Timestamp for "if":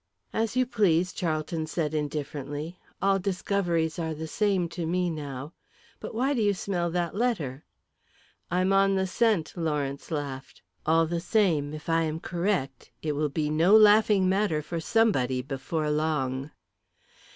11.75-11.87